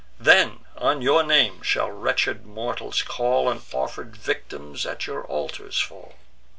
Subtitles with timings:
[0.19, 6.15] Then on your name shall wretched mortals call, And offer'd victims at your altars fall."